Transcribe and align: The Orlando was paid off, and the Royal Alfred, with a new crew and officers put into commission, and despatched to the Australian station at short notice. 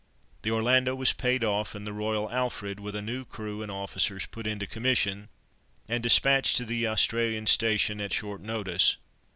The 0.41 0.49
Orlando 0.49 0.95
was 0.95 1.13
paid 1.13 1.43
off, 1.43 1.75
and 1.75 1.85
the 1.85 1.93
Royal 1.93 2.27
Alfred, 2.31 2.79
with 2.79 2.95
a 2.95 3.03
new 3.03 3.23
crew 3.23 3.61
and 3.61 3.71
officers 3.71 4.25
put 4.25 4.47
into 4.47 4.65
commission, 4.65 5.29
and 5.87 6.01
despatched 6.01 6.57
to 6.57 6.65
the 6.65 6.87
Australian 6.87 7.45
station 7.45 8.01
at 8.01 8.11
short 8.11 8.41
notice. 8.41 8.97